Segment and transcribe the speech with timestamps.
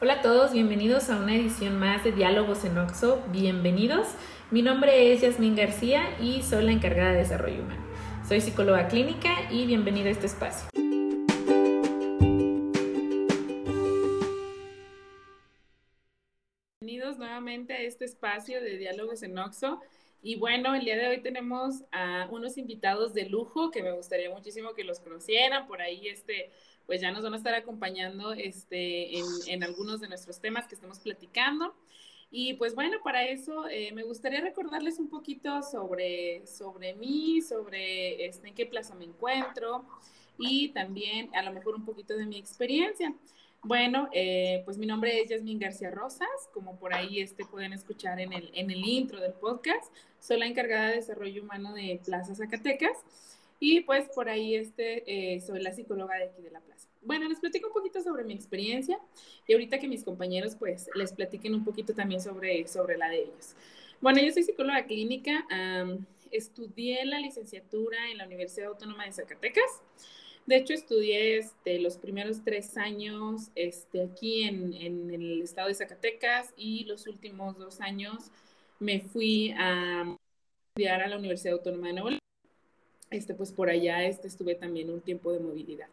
[0.00, 3.20] Hola a todos, bienvenidos a una edición más de Diálogos en Oxo.
[3.32, 4.06] Bienvenidos.
[4.52, 7.84] Mi nombre es Yasmín García y soy la encargada de desarrollo humano.
[8.24, 10.68] Soy psicóloga clínica y bienvenida a este espacio.
[16.80, 19.80] Bienvenidos nuevamente a este espacio de Diálogos en Oxo.
[20.22, 24.30] Y bueno, el día de hoy tenemos a unos invitados de lujo que me gustaría
[24.30, 25.66] muchísimo que los conocieran.
[25.66, 26.50] Por ahí este
[26.88, 30.98] pues ya nos van a estar acompañando este, en, algunos de nuestros temas que estamos
[31.00, 31.74] platicando.
[32.30, 38.24] Y pues bueno, para eso eh, me gustaría recordarles un poquito sobre, sobre mí, sobre
[38.24, 39.84] este, en qué plaza me encuentro
[40.38, 43.14] y también a lo mejor un poquito de mi experiencia.
[43.64, 48.20] Bueno, eh, pues mi nombre es Yasmin García Rosas, como por ahí este pueden escuchar
[48.20, 49.92] en el, en el intro del podcast.
[50.20, 52.96] Soy la encargada de desarrollo humano de Plaza Zacatecas
[53.58, 56.88] y pues por ahí este, eh, soy la psicóloga de aquí de la plaza.
[57.02, 59.00] Bueno, les platico un poquito sobre mi experiencia
[59.46, 63.22] y ahorita que mis compañeros pues les platiquen un poquito también sobre, sobre la de
[63.22, 63.56] ellos.
[64.00, 65.44] Bueno, yo soy psicóloga clínica,
[66.30, 69.82] estudié la licenciatura en la Universidad Autónoma de Zacatecas.
[70.48, 75.74] De hecho, estudié este, los primeros tres años este, aquí en, en, el estado de
[75.74, 78.30] Zacatecas y los últimos dos años
[78.78, 80.16] me fui a
[80.70, 82.20] estudiar a la Universidad Autónoma de Nuevo León
[83.10, 85.88] este, pues por allá este, estuve también un tiempo de movilidad.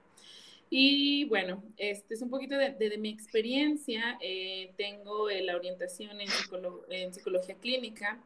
[0.69, 4.17] Y bueno, este es un poquito de, mi experiencia.
[4.21, 6.29] Eh, tengo eh, la orientación en,
[6.91, 8.23] en, psicología clínica.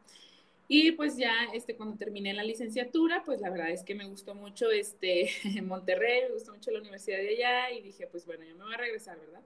[0.72, 4.36] Y pues ya este, cuando terminé la licenciatura, pues la verdad es que me gustó
[4.36, 5.28] mucho este,
[5.64, 8.74] Monterrey, me gustó mucho la universidad de allá y dije, pues bueno, yo me voy
[8.74, 9.40] a regresar, ¿verdad?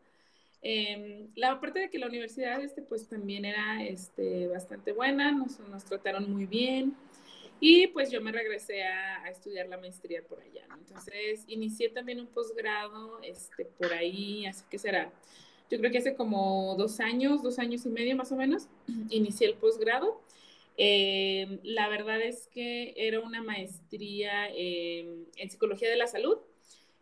[0.61, 5.59] Eh, la parte de que la universidad este, pues también era este, bastante buena, nos,
[5.61, 6.95] nos trataron muy bien.
[7.59, 12.27] Y pues yo me regresé a, estudiar la maestría por allá, Entonces inicié también un
[12.27, 15.11] posgrado, este, por ahí, así que será,
[15.71, 18.69] yo creo que hace como dos años, dos años y medio más o menos,
[19.09, 20.21] inicié el posgrado.
[20.77, 26.39] Eh, la verdad es que era una maestría en psicología de la salud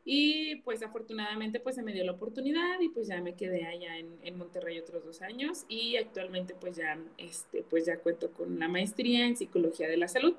[0.05, 3.99] y pues afortunadamente pues se me dio la oportunidad y pues ya me quedé allá
[3.99, 8.59] en, en, Monterrey otros dos años y actualmente pues ya, este, pues ya cuento con
[8.59, 10.34] la maestría en psicología de la salud.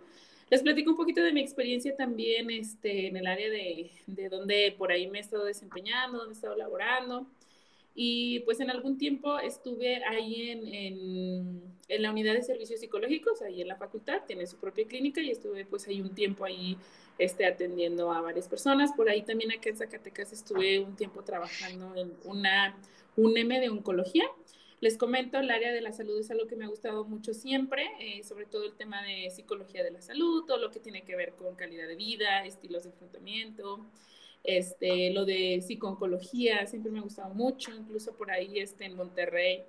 [0.50, 4.76] Les platico un poquito de mi experiencia también este, en el área de, de donde
[4.78, 7.26] por ahí me he estado desempeñando, donde he estado laborando.
[7.96, 13.42] Y pues en algún tiempo estuve ahí en, en, en, la unidad de servicios psicológicos,
[13.44, 16.76] ahí en la facultad, tiene su propia clínica y estuve pues ahí un tiempo ahí
[17.20, 18.92] este, atendiendo a varias personas.
[18.94, 22.76] Por ahí también acá en Zacatecas estuve un tiempo trabajando en una,
[23.16, 24.25] un M de oncología.
[24.81, 27.86] Les comento, el área de la salud es algo que me ha gustado mucho siempre,
[28.02, 31.16] eh, sobre todo el tema de psicología de la salud, todo lo que tiene que
[31.16, 33.86] ver con calidad de vida, estilos de enfrentamiento,
[34.44, 39.64] este, lo de psicooncología, siempre me ha gustado mucho, incluso por ahí este, en Monterrey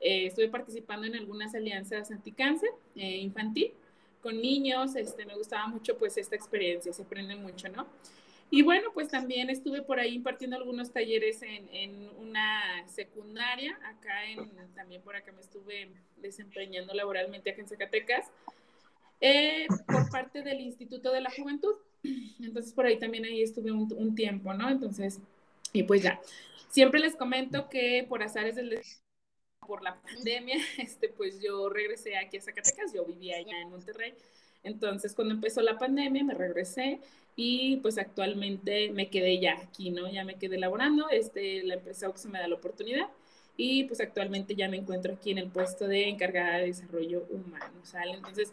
[0.00, 3.72] eh, estuve participando en algunas alianzas anticáncer eh, infantil
[4.22, 7.86] con niños, este, me gustaba mucho pues esta experiencia, se aprende mucho, ¿no?
[8.50, 14.24] Y bueno, pues también estuve por ahí impartiendo algunos talleres en, en una secundaria, acá
[14.26, 18.30] en, también por acá me estuve desempeñando laboralmente acá en Zacatecas,
[19.26, 21.74] eh, por parte del Instituto de la Juventud.
[22.40, 24.68] Entonces por ahí también ahí estuve un, un, tiempo, ¿no?
[24.68, 25.18] Entonces,
[25.72, 26.20] y pues ya,
[26.68, 28.78] siempre les comento que por azares del
[29.66, 34.12] por la pandemia, este, pues yo regresé aquí a Zacatecas, yo vivía allá en Monterrey.
[34.62, 37.00] Entonces, cuando empezó la pandemia, me regresé
[37.34, 40.10] y pues actualmente me quedé ya aquí, ¿no?
[40.10, 43.08] Ya me quedé laborando, este, la empresa se me da la oportunidad
[43.56, 47.80] y pues actualmente ya me encuentro aquí en el puesto de encargada de desarrollo humano,
[47.84, 48.12] ¿sale?
[48.12, 48.52] Entonces,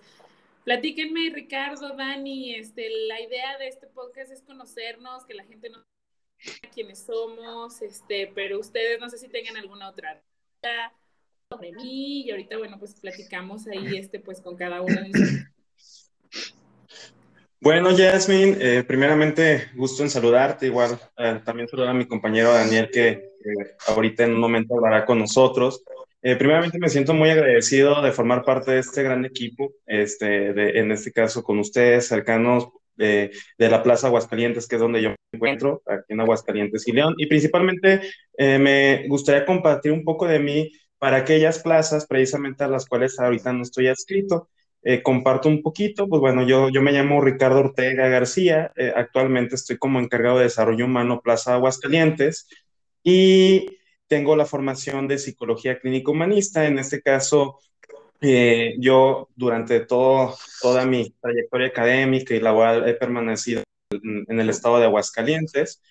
[0.64, 5.84] platíquenme, Ricardo, Dani, este, la idea de este podcast es conocernos, que la gente no
[6.74, 10.22] quiénes somos, este, pero ustedes no sé si tengan alguna otra
[11.50, 15.46] sobre mí y ahorita, bueno, pues platicamos ahí este, pues con cada uno de
[17.60, 22.90] Bueno, Jasmine, eh, primeramente gusto en saludarte, igual eh, también saludar a mi compañero Daniel
[22.92, 23.34] que
[23.88, 25.84] ahorita en un momento hablará con nosotros.
[26.24, 26.38] Eh,
[26.80, 31.44] me siento muy agradecido de formar parte de este gran equipo, este, en este caso
[31.44, 36.14] con ustedes, cercanos de, de, la Plaza Aguascalientes, que es donde yo me encuentro, aquí
[36.14, 37.16] en Aguascalientes y León.
[37.18, 38.02] Y principalmente
[38.38, 40.72] me gustaría compartir un poco de mí
[41.02, 44.50] para aquellas plazas precisamente a las cuales ahorita no estoy adscrito.
[44.84, 49.56] Eh, comparto un poquito, pues bueno, yo, yo me llamo Ricardo Ortega García, eh, actualmente
[49.56, 52.48] estoy como encargado de desarrollo humano Plaza Aguascalientes
[53.04, 53.80] y
[54.12, 57.60] tengo la formación de psicología clínico humanista, en este caso
[58.20, 64.50] eh, yo durante todo, toda mi trayectoria académica y laboral he permanecido en, en el
[64.50, 65.82] estado de Aguascalientes,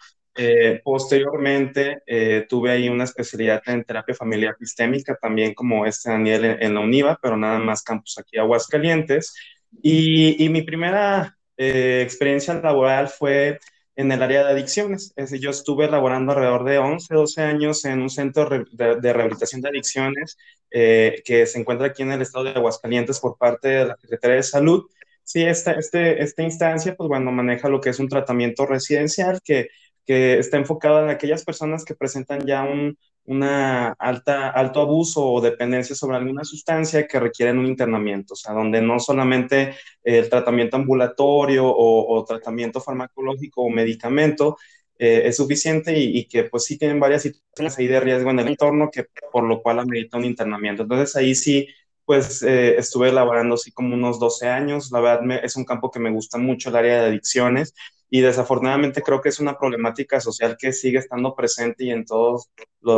[0.42, 6.44] Eh, posteriormente eh, tuve ahí una especialidad en terapia familiar sistémica, también como este Daniel
[6.60, 9.34] en, la UNIVA, pero nada más campus aquí Aguascalientes.
[9.82, 13.58] Y, y mi primera eh, experiencia laboral fue
[14.00, 15.12] en el área de adicciones.
[15.16, 19.60] Es decir, yo estuve laborando alrededor de 11, 12 años en un centro de, rehabilitación
[19.60, 20.38] de adicciones
[20.70, 24.42] que se encuentra aquí en el estado de Aguascalientes por parte de la Secretaría de
[24.42, 24.84] Salud.
[25.24, 29.68] Sí, esta, este, esta instancia, pues bueno, maneja lo que es un tratamiento residencial que
[30.10, 32.98] que está enfocado en aquellas personas que presentan ya un
[33.30, 38.52] una alta, alto abuso o dependencia sobre alguna sustancia que requieren un internamiento, o sea,
[38.52, 44.56] donde no solamente el tratamiento ambulatorio o, tratamiento farmacológico o medicamento
[44.98, 48.48] eh, es suficiente y, que pues sí tienen varias situaciones ahí de riesgo en el
[48.48, 50.82] entorno que por lo cual amerita un internamiento.
[50.82, 51.68] Entonces ahí sí
[52.04, 56.00] pues eh, estuve elaborando así como unos 12 años, la verdad es un campo que
[56.00, 57.74] me gusta mucho, el área de adicciones,
[58.10, 62.50] y desafortunadamente creo que es una problemática social que sigue estando presente y en, todos,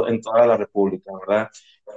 [0.08, 1.50] en toda la República, ¿verdad?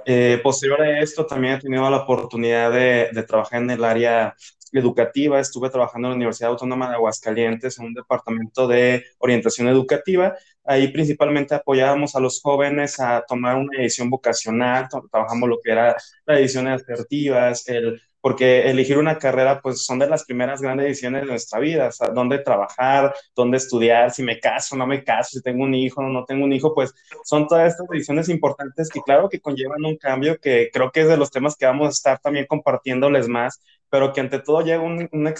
[0.04, 4.36] Eh, posterior a esto, también he tenido la oportunidad de, de, trabajar en el área
[4.72, 5.40] educativa.
[5.40, 10.36] Estuve trabajando en la Universidad Autónoma de Aguascalientes en un departamento de orientación educativa.
[10.64, 15.96] Ahí principalmente apoyábamos a los jóvenes a tomar una edición vocacional, trabajamos lo que era
[16.26, 21.22] las ediciones asertivas, el porque elegir una carrera, pues son de las primeras grandes decisiones
[21.22, 25.38] de nuestra vida, o sea, dónde trabajar, dónde estudiar, si me caso, no me caso,
[25.38, 26.92] si tengo un hijo no tengo un hijo, pues
[27.22, 31.08] son todas estas decisiones importantes que claro que conllevan un cambio que creo que es
[31.08, 34.80] de los temas que vamos a estar también compartiéndoles más, pero que ante todo llega
[34.80, 35.30] una, una,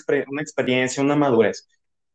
[0.41, 1.67] experiencia, una madurez.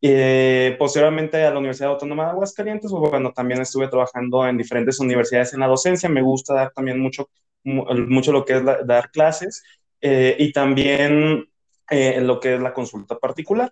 [0.01, 5.01] Eh, posteriormente a la Universidad Autónoma de Aguascalientes, pues, bueno, también estuve trabajando en diferentes
[5.01, 7.29] universidades en la docencia, me gusta dar también mucho,
[7.65, 9.63] mucho lo que es dar clases
[10.01, 11.47] eh, y también
[11.89, 13.71] eh, lo que es la consulta particular.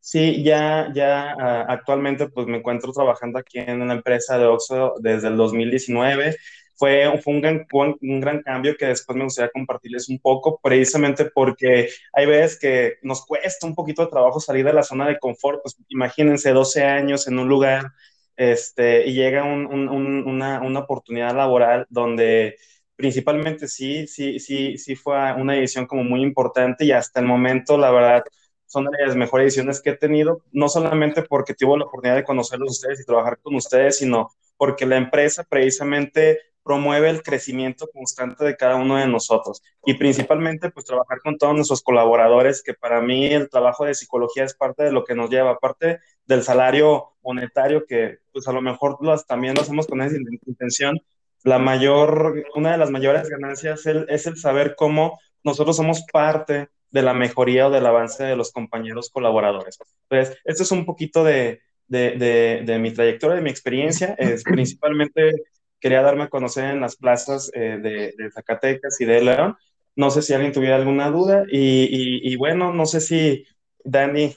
[0.00, 4.94] Sí, ya, ya ah, actualmente pues me encuentro trabajando aquí en una empresa de Oxxo
[5.00, 6.36] desde el 2019.
[6.76, 11.24] Fue, fue un, gran, un gran cambio que después me gustaría compartirles un poco, precisamente
[11.34, 15.18] porque hay veces que nos cuesta un poquito de trabajo salir de la zona de
[15.18, 15.60] confort.
[15.62, 17.92] Pues imagínense 12 años en un lugar
[18.36, 19.88] este, y llega un, un,
[20.28, 22.58] una, una oportunidad laboral donde
[22.96, 27.78] principalmente sí, sí, sí, sí fue una edición como muy importante y hasta el momento,
[27.78, 28.24] la verdad,
[28.66, 32.24] son de las mejores ediciones que he tenido, no solamente porque tuve la oportunidad de
[32.24, 38.44] conocerlos ustedes y trabajar con ustedes, sino porque la empresa precisamente promueve el crecimiento constante
[38.44, 39.62] de cada uno de nosotros.
[39.84, 44.42] Y principalmente pues trabajar con todos nuestros colaboradores, que para mí el trabajo de psicología
[44.42, 48.60] es parte de lo que nos lleva, aparte del salario monetario que pues a lo
[48.62, 48.98] mejor
[49.28, 51.00] también lo hacemos con esa intención,
[51.44, 57.02] la mayor, una de las mayores ganancias es el, saber cómo nosotros somos parte de
[57.02, 59.78] la mejoría o del avance de los compañeros colaboradores.
[60.08, 64.14] Entonces, esto es un poquito de, mi trayectoria, de mi experiencia.
[64.18, 65.32] Es, principalmente
[65.78, 69.56] quería darme a conocer en las plazas eh, de, Zacatecas y de León.
[69.94, 73.46] No sé si alguien tuviera alguna duda y, bueno, no sé si
[73.82, 74.36] Dani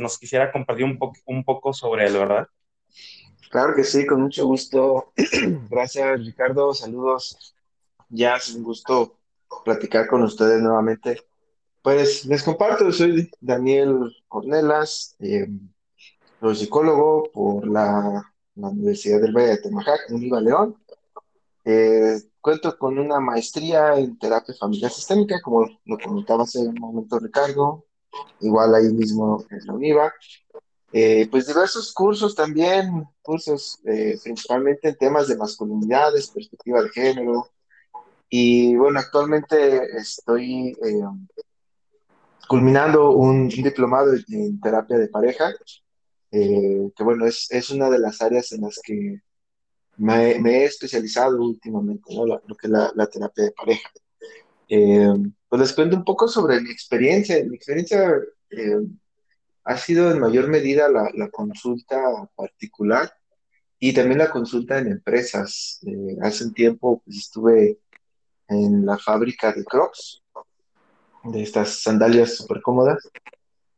[0.00, 2.48] nos quisiera compartir un, un poco sobre él, ¿verdad?
[3.50, 5.12] Claro que sí, con mucho gusto.
[5.70, 6.74] Gracias, Ricardo.
[6.74, 7.54] Saludos.
[8.08, 9.18] Ya es un gusto
[9.64, 11.22] platicar con ustedes nuevamente.
[11.82, 15.48] Pues les comparto, soy Daniel Cornelas, eh,
[16.40, 20.76] soy psicólogo por la, Universidad del Valle de Temajac, en Iba León.
[21.64, 27.18] Eh, cuento con una maestría en terapia familiar sistémica, como lo comentaba hace un momento
[27.20, 27.84] Ricardo,
[28.40, 30.12] igual ahí mismo en la UNIVA.
[30.92, 37.50] Eh, pues diversos cursos también, cursos eh, principalmente en temas de masculinidades, perspectiva de género.
[38.30, 41.02] Y bueno, actualmente estoy eh,
[42.48, 45.52] culminando un, diplomado en terapia de pareja,
[46.30, 49.22] que bueno, es, es, una de las áreas en las que
[49.96, 52.26] me, he especializado últimamente, ¿no?
[52.26, 53.90] lo que es la, la terapia de pareja.
[55.48, 57.42] pues les cuento un poco sobre mi experiencia.
[57.44, 58.14] Mi experiencia
[59.68, 62.00] ha sido en mayor medida la, consulta
[62.34, 63.12] particular
[63.78, 65.80] y también la consulta en empresas.
[65.86, 67.78] Eh, hace un tiempo pues, estuve
[68.48, 70.22] en la fábrica de Crocs,
[71.24, 73.10] de estas sandalias súper cómodas.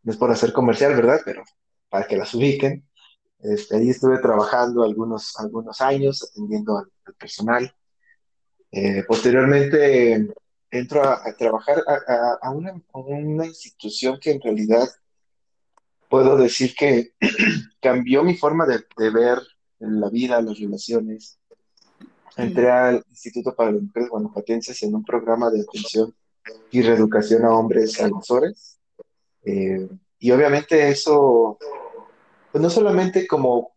[0.04, 1.22] No es por hacer comercial, ¿verdad?
[1.24, 1.42] Pero
[1.88, 2.88] para que las ubiquen.
[3.40, 7.74] Este, ahí estuve trabajando algunos, algunos años atendiendo al, personal.
[8.70, 10.28] Eh, posteriormente
[10.70, 14.88] entro a, trabajar a, a, una, institución que en realidad
[16.10, 17.12] puedo decir que
[17.80, 19.38] cambió mi forma de, ver
[19.78, 21.38] la vida, las relaciones.
[22.36, 26.14] Entré al Instituto para las Mujeres Guanajuatenses en un programa de atención
[26.70, 28.78] y reeducación a hombres agresores.
[29.44, 29.88] Eh,
[30.18, 31.58] y obviamente eso
[32.52, 33.74] pues no solamente como,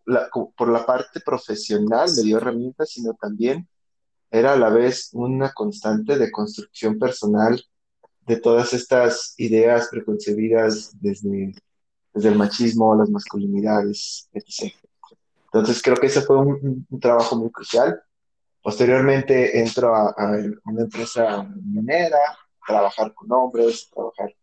[0.57, 3.67] por la parte profesional me dio herramientas, sino también
[4.31, 7.63] era a la vez una constante de construcción personal
[8.25, 11.53] de todas estas ideas preconcebidas desde,
[12.13, 14.73] desde el machismo, las masculinidades, etc.
[15.45, 18.01] Entonces creo que ese fue un, trabajo muy crucial.
[18.61, 20.15] Posteriormente entro a,
[20.65, 22.17] una empresa minera,
[22.65, 24.33] trabajar con hombres, trabajar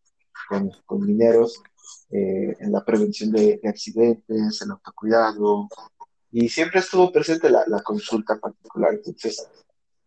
[0.49, 1.63] con, con mineros
[2.11, 5.69] eh, en la prevención de, accidentes, el autocuidado,
[6.33, 8.95] y siempre estuvo presente la, la consulta particular.
[8.95, 9.49] Entonces,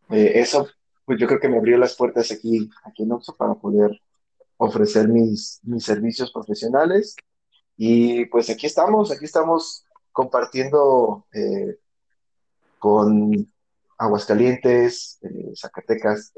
[0.10, 0.68] eh, eso,
[1.06, 4.00] pues yo creo que me abrió las puertas aquí, aquí en Oxo para poder
[4.58, 7.16] ofrecer mis, mis servicios profesionales.
[7.78, 11.78] Y pues aquí estamos, aquí estamos compartiendo eh,
[12.80, 13.52] con
[13.98, 16.34] Aguascalientes, eh, Zacatecas,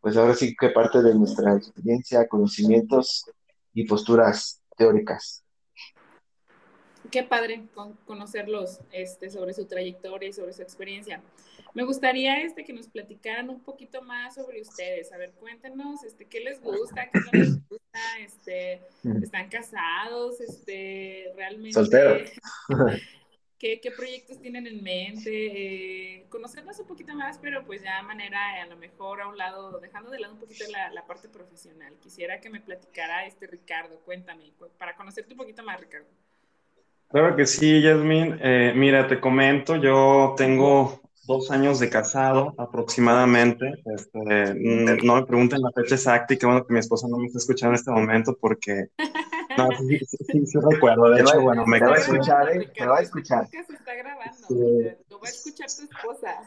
[0.00, 3.24] pues ahora sí que parte de nuestra experiencia, conocimientos
[3.72, 5.44] y posturas teóricas.
[7.10, 7.62] Qué padre
[8.06, 11.22] conocerlos este, sobre su trayectoria y sobre su experiencia.
[11.74, 15.12] Me gustaría este, que nos platicaran un poquito más sobre ustedes.
[15.12, 17.81] A ver, cuéntenos este, qué les gusta, qué no les gusta,
[18.20, 18.80] este,
[19.22, 21.72] están casados, este, realmente.
[21.72, 22.30] Solteros.
[23.58, 25.30] ¿Qué, ¿Qué, proyectos tienen en mente?
[25.30, 29.38] Eh, conocernos un poquito más, pero pues ya de manera a lo mejor a un
[29.38, 31.94] lado, dejando de lado un poquito la, la parte profesional.
[32.00, 36.08] Quisiera que me platicara este Ricardo, cuéntame, para conocerte un poquito más, Ricardo.
[37.12, 38.38] Claro que sí, Yasmin.
[38.42, 43.72] Eh, mira, te comento, yo tengo dos años de casado aproximadamente.
[43.84, 44.54] Este,
[45.02, 47.38] no me pregunten la fecha exacta y qué bueno que mi esposa no me está
[47.38, 48.86] escuchando en este momento porque...
[49.56, 51.10] No, sí, sí, sí, recuerdo.
[51.10, 52.70] De hecho, bueno, me va a escuchar, ¿eh?
[52.74, 53.46] Te va a escuchar.
[53.48, 54.46] Se está grabando.
[55.10, 56.40] Lo va a escuchar tu esposa.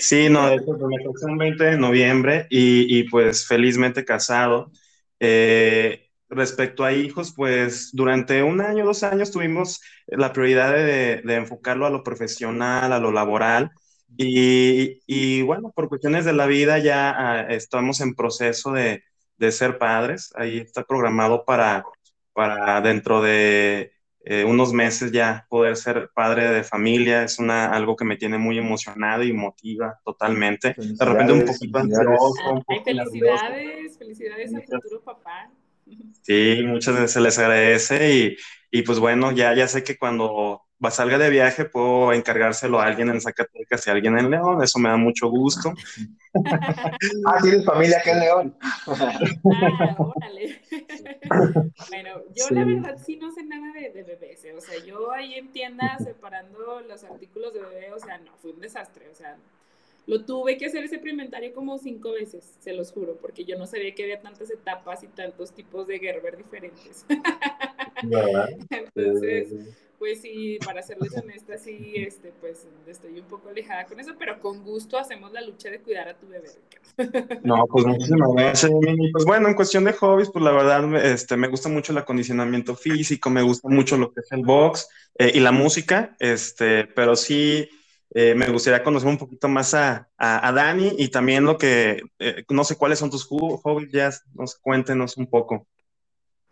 [0.00, 4.04] sí, no, de hecho, pues, me casé el 20 de noviembre y, y pues felizmente
[4.04, 4.70] casado.
[5.18, 11.86] Eh, respecto a hijos, pues durante un año, dos años tuvimos la prioridad de, enfocarlo
[11.86, 13.70] a lo profesional, a lo laboral.
[14.16, 19.02] Y, bueno, por cuestiones de la vida ya ah, estamos en proceso de,
[19.50, 20.32] ser padres.
[20.36, 21.84] Ahí está programado para,
[22.32, 23.92] para dentro de
[24.26, 27.24] eh, unos meses ya poder ser padre de familia.
[27.24, 30.74] Es una, algo que me tiene muy emocionado y motiva totalmente.
[30.78, 32.64] De repente un poquito ansioso.
[32.84, 35.50] felicidades, felicidades al futuro papá.
[36.22, 38.36] Sí, muchas veces se les agradece y,
[38.70, 42.86] y, pues bueno, ya, ya sé que cuando va, salga de viaje puedo encargárselo a
[42.86, 45.72] alguien en Zacatecas y a alguien en León, eso me da mucho gusto.
[47.26, 48.56] ah, tienes familia acá en León.
[48.60, 50.62] ah, órale.
[51.90, 55.34] bueno, yo la verdad sí no sé nada de, de, bebés, o sea, yo ahí
[55.34, 59.36] en tienda separando los artículos de bebé, o sea, no, fue un desastre, o sea,
[60.06, 63.66] lo tuve que hacer ese preinventario como cinco veces, se los juro, porque yo no
[63.66, 67.06] sabía que había tantas etapas y tantos tipos de Gerber diferentes.
[68.70, 69.48] Entonces,
[69.98, 74.38] pues sí, para serles honesta, sí, este, pues estoy un poco alejada con eso, pero
[74.40, 76.50] con gusto hacemos la lucha de cuidar a tu bebé.
[77.42, 78.72] No, pues muchísimas gracias.
[79.12, 82.76] Pues bueno, en cuestión de hobbies, pues la verdad, este, me gusta mucho el acondicionamiento
[82.76, 84.86] físico, me gusta mucho lo que es el box
[85.18, 87.70] eh, y la música, este, pero sí
[88.10, 92.44] eh, me gustaría conocer un poquito más a, a, Dani y también lo que, eh,
[92.48, 95.66] no sé cuáles son tus hobbies, ya nos cuéntenos un poco.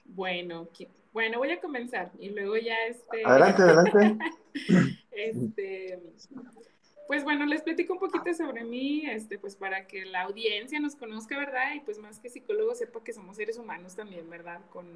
[0.05, 0.69] Bueno,
[1.13, 3.25] bueno, voy a comenzar y luego ya este...
[3.25, 4.19] Adelante, adelante.
[5.13, 6.01] este,
[7.07, 10.97] pues bueno, les platico un poquito sobre mí, este, pues para que la audiencia nos
[10.97, 11.75] conozca, ¿verdad?
[11.77, 14.61] Y pues más que psicólogo sepa que somos seres humanos también, ¿verdad?
[14.71, 14.87] Con,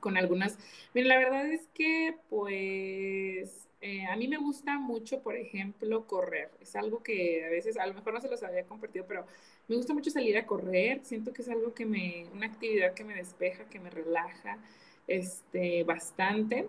[0.00, 0.58] con algunas...
[0.92, 6.50] Miren, la verdad es que pues eh, a mí me gusta mucho, por ejemplo, correr.
[6.60, 9.24] Es algo que a veces, a lo mejor no se los había compartido, pero
[9.68, 11.00] me gusta mucho salir a correr.
[11.02, 14.58] Siento que es algo que me, una actividad que me despeja, que me relaja,
[15.06, 16.68] este, bastante.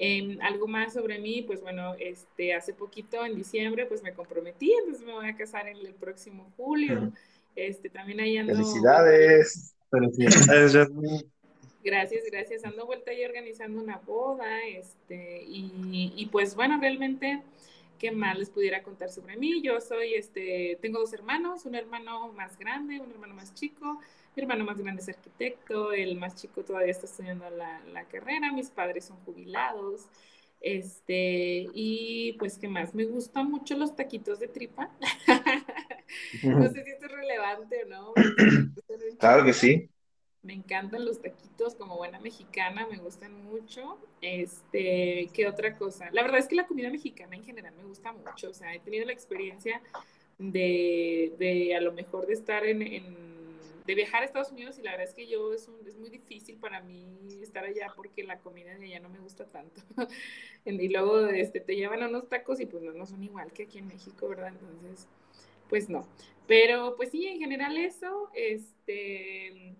[0.00, 4.72] Em, algo más sobre mí, pues bueno, este, hace poquito, en diciembre, pues me comprometí,
[4.72, 7.12] entonces me voy a casar en el próximo julio.
[7.54, 8.54] Este, también ahí ando.
[8.54, 9.74] Felicidades.
[9.90, 10.74] Felicidades,
[11.88, 12.64] Gracias, gracias.
[12.66, 17.42] Ando vuelta ahí organizando una boda, este, y, y, pues bueno, realmente,
[17.98, 19.62] ¿qué más les pudiera contar sobre mí?
[19.62, 24.00] Yo soy, este, tengo dos hermanos, un hermano más grande, un hermano más chico.
[24.36, 28.52] Mi hermano más grande es arquitecto, el más chico todavía está estudiando la, la carrera,
[28.52, 30.10] mis padres son jubilados.
[30.60, 32.94] Este, y pues, ¿qué más?
[32.94, 34.90] Me gustan mucho los taquitos de tripa.
[36.42, 38.12] no sé si esto es relevante o no.
[39.18, 39.88] Claro que sí.
[40.48, 43.98] Me encantan los taquitos como buena mexicana, me gustan mucho.
[44.22, 46.08] Este, ¿qué otra cosa?
[46.10, 48.48] La verdad es que la comida mexicana en general me gusta mucho.
[48.48, 49.82] O sea, he tenido la experiencia
[50.38, 54.82] de, de a lo mejor de estar en, en, de viajar a Estados Unidos y
[54.84, 57.04] la verdad es que yo es, es muy difícil para mí
[57.42, 59.82] estar allá porque la comida de allá no me gusta tanto.
[60.64, 63.88] y luego este, te llevan unos tacos y pues no son igual que aquí en
[63.88, 64.54] México, ¿verdad?
[64.58, 65.08] Entonces,
[65.68, 66.08] pues no.
[66.46, 69.74] Pero pues sí, en general eso, este,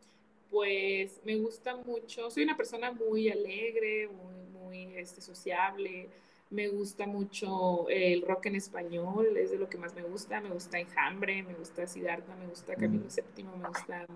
[0.50, 6.08] pues me gusta mucho, soy una persona muy alegre, muy, muy este, sociable,
[6.50, 10.40] me gusta mucho el rock en español, es de lo que más me gusta.
[10.40, 14.06] Me gusta Enjambre, me gusta Siddhartha, me gusta Camilo VII, me gusta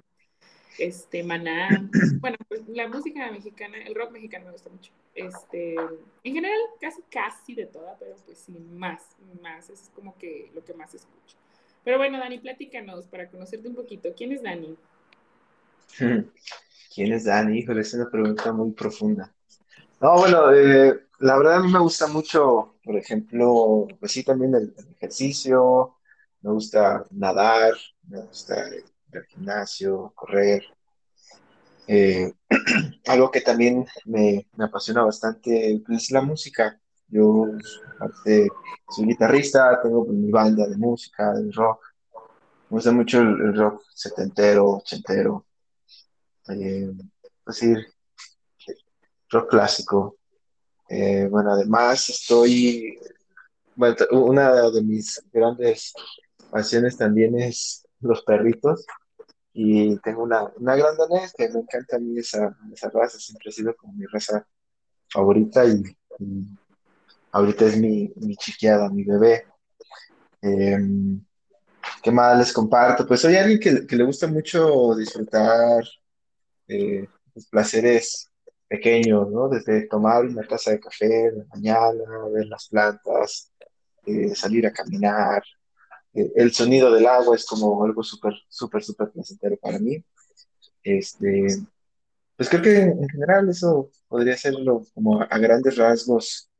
[0.78, 1.68] este, Maná.
[2.20, 4.92] Bueno, pues la música mexicana, el rock mexicano me gusta mucho.
[5.14, 5.74] Este,
[6.24, 9.68] en general, casi, casi de toda, pero pues sí, más, más.
[9.68, 11.36] es como que lo que más escucho.
[11.84, 14.14] Pero bueno, Dani, platícanos para conocerte un poquito.
[14.16, 14.76] ¿Quién es Dani?
[16.94, 17.58] ¿Quién es Dani?
[17.58, 19.32] Híjole, es una pregunta muy profunda.
[20.00, 24.54] No, bueno, eh, la verdad a mí me gusta mucho, por ejemplo, pues sí, también
[24.54, 25.96] el, ejercicio,
[26.40, 27.74] me gusta nadar,
[28.08, 30.64] me gusta ir al gimnasio, correr.
[31.86, 32.32] Eh,
[33.06, 36.78] algo que también me, apasiona bastante pues, es la música.
[37.08, 37.46] Yo
[38.24, 41.80] soy guitarrista, tengo pues, mi banda de música, de rock.
[42.70, 45.46] Me gusta mucho el, rock setentero, ochentero.
[46.48, 46.90] Eh,
[47.44, 47.74] pues sí,
[49.30, 50.16] rock clásico.
[50.88, 52.98] Eh, bueno, además estoy,
[53.74, 55.94] bueno, una de mis grandes
[56.50, 58.84] pasiones también es los perritos
[59.54, 63.48] y tengo una, una gran danés que me encanta a mí esa, esa raza, siempre
[63.48, 64.46] ha sido como mi raza
[65.08, 65.82] favorita y,
[67.32, 69.46] ahorita es mi, mi chiqueada, mi bebé.
[70.42, 71.24] Em,
[72.02, 73.06] ¿Qué más les comparto?
[73.06, 75.84] Pues soy alguien que, que le gusta mucho disfrutar
[76.72, 78.30] eh, los placeres
[78.68, 79.48] pequeños, ¿no?
[79.48, 83.52] Desde tomar una taza de café de mañana, ver las plantas,
[84.06, 85.42] eh, salir a caminar.
[86.14, 90.02] Eh, el sonido del agua es como algo súper, súper, súper placentero para mí.
[90.82, 91.46] Este,
[92.36, 96.50] pues creo que en general eso podría serlo como a grandes rasgos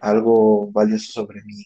[0.00, 1.64] algo valioso sobre mí.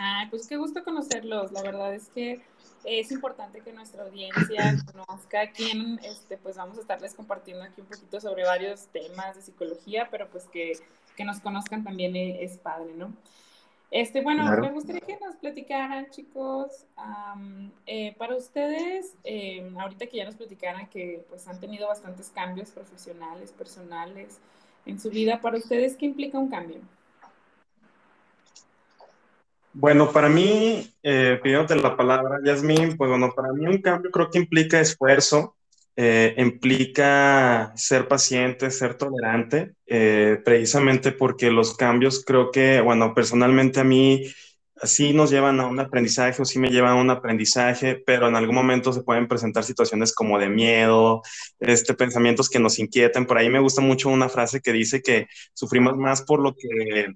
[0.00, 1.50] Ay, pues qué gusto conocerlos.
[1.50, 2.40] La verdad es que
[2.84, 7.88] es importante que nuestra audiencia conozca quién, este, pues vamos a estarles compartiendo aquí un
[7.88, 10.78] poquito sobre varios temas de psicología, pero pues que,
[11.16, 13.12] que nos conozcan también es, padre, ¿no?
[13.90, 16.84] Este, bueno, me gustaría que nos platicaran, chicos,
[17.86, 22.70] eh, para ustedes, eh, ahorita que ya nos platicaran que pues han tenido bastantes cambios
[22.70, 24.38] profesionales, personales
[24.86, 26.82] en su vida, para ustedes, ¿qué implica un cambio?
[29.80, 34.28] Bueno, para mí, eh, pidiéndote la palabra, Yasmin, pues bueno, para mí un cambio creo
[34.28, 35.54] que implica esfuerzo,
[35.94, 43.78] eh, implica ser paciente, ser tolerante, eh, precisamente porque los cambios creo que, bueno, personalmente
[43.78, 44.24] a mí
[44.82, 48.34] sí nos llevan a un aprendizaje o sí me llevan a un aprendizaje, pero en
[48.34, 51.22] algún momento se pueden presentar situaciones como de miedo,
[51.60, 53.26] este, pensamientos que nos inquietan.
[53.26, 57.14] Por ahí me gusta mucho una frase que dice que sufrimos más por lo que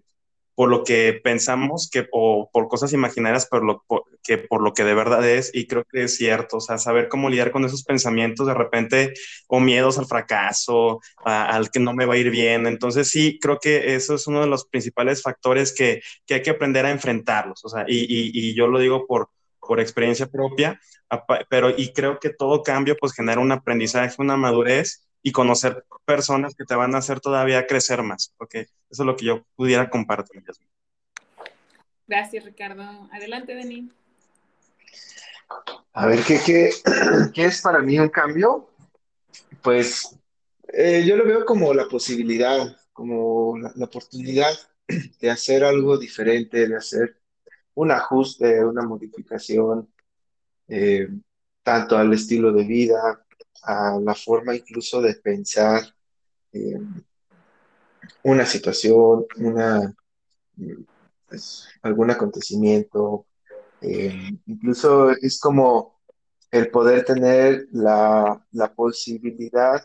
[0.55, 3.85] por lo que pensamos que, o por cosas imaginarias, por lo,
[4.23, 7.09] que por lo que de verdad es, y creo que es cierto, o sea, saber
[7.09, 9.15] cómo lidiar con esos pensamientos de repente,
[9.49, 13.59] o miedos al fracaso, al que no me va a ir bien, entonces sí, creo
[13.59, 17.65] que eso es uno de los principales factores que, que hay que aprender a enfrentarlos,
[17.65, 20.79] o sea, y, y, y yo lo digo por, por experiencia propia,
[21.49, 26.55] pero y creo que todo cambio pues genera un aprendizaje, una madurez, y conocer personas
[26.55, 29.89] que te van a hacer todavía crecer más, porque eso es lo que yo pudiera
[29.89, 30.43] compartir.
[32.07, 32.83] Gracias, Ricardo.
[33.13, 33.91] Adelante, Denis.
[35.93, 36.41] A ver, ¿qué,
[37.35, 38.69] qué, es para mí un cambio?
[39.63, 40.19] Pues
[40.73, 44.53] eh, yo lo veo como la posibilidad, como la, oportunidad
[45.21, 47.21] de hacer algo diferente, de hacer
[47.75, 49.89] un ajuste, una modificación,
[50.69, 51.09] eh,
[51.63, 53.25] tanto al estilo de vida,
[53.62, 55.83] a la forma incluso de pensar
[56.53, 56.79] eh,
[58.25, 59.94] una situación, una,
[61.29, 63.27] pues, algún acontecimiento.
[63.81, 66.01] Eh, incluso es como
[66.51, 68.44] el poder tener la,
[68.77, 69.83] posibilidad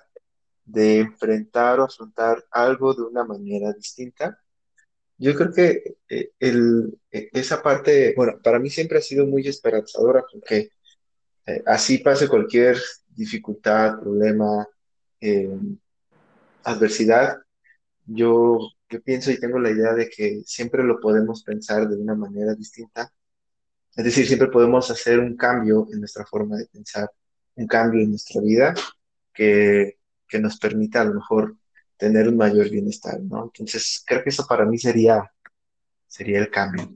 [0.66, 4.40] de enfrentar o afrontar algo de una manera distinta.
[5.18, 10.24] Yo creo que eh, el, esa parte, bueno, para mí siempre ha sido muy esperanzadora
[10.32, 10.72] porque
[11.66, 12.78] así pase cualquier
[13.18, 14.68] dificultad, problema,
[15.20, 15.58] eh,
[16.64, 17.38] adversidad,
[18.06, 22.16] yo, yo pienso y tengo la idea de que siempre lo podemos pensar de una
[22.16, 23.12] manera distinta.
[23.96, 27.10] Es decir, siempre podemos hacer un cambio en nuestra forma de pensar,
[27.56, 28.74] un cambio en nuestra vida
[29.34, 31.58] que, que nos permita a lo mejor
[31.98, 33.46] tener un mayor bienestar, ¿no?
[33.46, 35.32] Entonces, creo que eso para mí sería,
[36.06, 36.94] sería el cambio.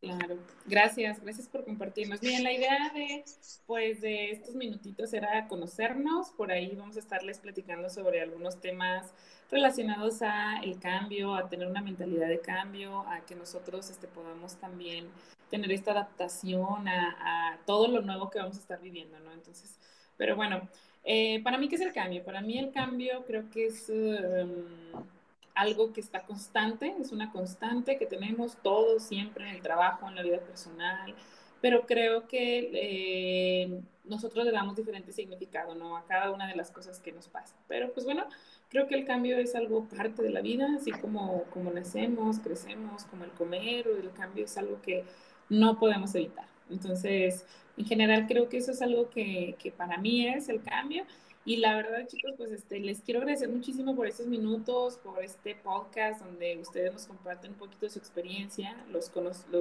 [0.00, 2.20] Claro, gracias, gracias por compartirnos.
[2.20, 3.22] Bien, la idea de,
[3.66, 9.12] pues, de estos minutitos era conocernos, por ahí vamos a estarles platicando sobre algunos temas
[9.50, 14.56] relacionados a el cambio, a tener una mentalidad de cambio, a que nosotros este, podamos
[14.56, 15.06] también
[15.50, 19.32] tener esta adaptación a, todo lo nuevo que vamos a estar viviendo, ¿no?
[19.32, 19.78] Entonces,
[20.16, 20.66] pero bueno,
[21.04, 22.24] eh, para mí, ¿qué es el cambio?
[22.24, 23.90] Para mí el cambio creo que es...
[23.90, 25.19] Um,
[25.54, 30.14] algo que está constante, es una constante que tenemos todos siempre en el trabajo, en
[30.14, 31.14] la vida personal,
[31.60, 35.96] pero creo que eh, nosotros le damos diferente significado, ¿no?
[35.96, 37.58] A cada una de las cosas que nos pasan.
[37.68, 38.24] Pero pues bueno,
[38.68, 43.04] creo que el cambio es algo parte de la vida, así como, como nacemos, crecemos,
[43.04, 45.04] como el comer, el cambio es algo que
[45.48, 46.46] no podemos evitar.
[46.70, 47.44] Entonces,
[47.76, 51.04] en general creo que eso es algo que, que para mí es el cambio
[51.44, 55.54] y la verdad, chicos, pues este, les quiero agradecer muchísimo por estos minutos, por este
[55.54, 59.10] podcast donde ustedes nos comparten un poquito de su experiencia, los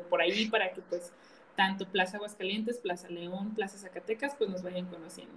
[0.10, 1.14] por ahí para que pues
[1.56, 5.34] tanto Plaza Aguascalientes, Plaza León, Plaza Zacatecas, pues nos vayan conociendo.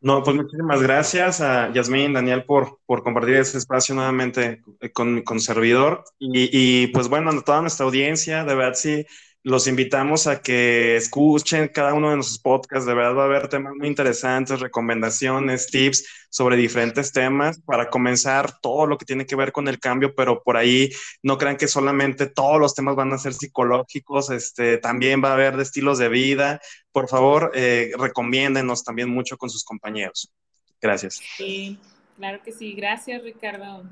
[0.00, 5.38] No, pues muchísimas gracias a Yasmín, Daniel, por, por compartir ese espacio nuevamente con, con
[5.38, 6.04] servidor.
[6.18, 9.06] Y, y, pues bueno, a toda nuestra audiencia, de verdad sí,
[9.44, 12.86] los invitamos a que escuchen cada uno de nuestros podcasts.
[12.86, 18.60] De verdad va a haber temas muy interesantes, recomendaciones, tips sobre diferentes temas para comenzar
[18.60, 20.90] todo lo que tiene que ver con el cambio, pero por ahí
[21.22, 25.34] no crean que solamente todos los temas van a ser psicológicos, este, también va a
[25.34, 26.60] haber de estilos de vida.
[26.92, 30.32] Por favor, eh, recomiéndenos también mucho con sus compañeros.
[30.80, 31.20] Gracias.
[31.36, 31.78] Sí,
[32.16, 32.74] claro que sí.
[32.74, 33.84] Gracias, Ricardo.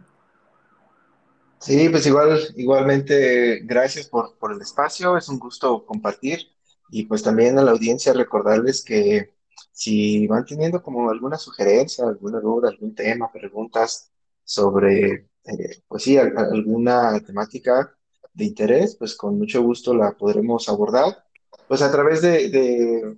[1.61, 6.49] Sí, pues igual, igualmente, gracias por, por el espacio, es un gusto compartir
[6.91, 9.35] y pues también a la audiencia recordarles que
[9.73, 14.11] si van teniendo como alguna sugerencia, alguna duda, algún tema, preguntas
[14.45, 17.95] sobre, eh, pues sí, alguna temática
[18.33, 21.25] de interés, pues con mucho gusto la podremos abordar,
[21.69, 23.17] pues a través de,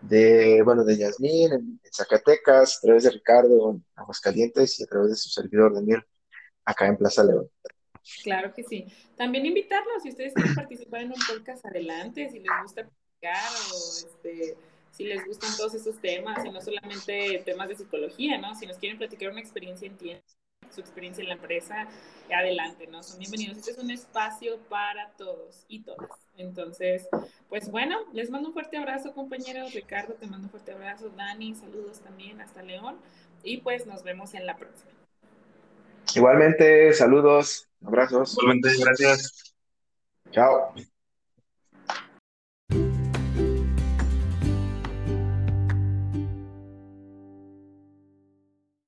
[0.00, 5.10] de, bueno, de Yasmín en, Zacatecas, a través de Ricardo en Aguascalientes y a través
[5.10, 6.02] de su servidor Daniel
[6.64, 7.48] acá en Plaza León.
[8.22, 8.86] Claro que sí.
[9.16, 14.06] También invitarlos, si ustedes quieren participar en un podcast, adelante, si les gusta platicar o
[14.06, 14.56] este,
[14.90, 18.54] si les gustan todos esos temas, y no solamente temas de psicología, ¿no?
[18.54, 20.24] Si nos quieren platicar una experiencia en tiempo,
[20.70, 21.86] su experiencia en la empresa,
[22.34, 23.02] adelante, ¿no?
[23.02, 23.58] Son bienvenidos.
[23.58, 26.10] Este es un espacio para todos y todas.
[26.36, 27.08] Entonces,
[27.48, 29.74] pues bueno, les mando un fuerte abrazo, compañeros.
[29.74, 31.10] Ricardo, te mando un fuerte abrazo.
[31.10, 32.96] Dani, saludos también hasta León.
[33.42, 35.01] Y pues nos vemos en la próxima.
[36.14, 38.36] Igualmente, saludos, abrazos.
[38.38, 39.54] Igualmente, gracias.
[40.30, 40.74] Chao.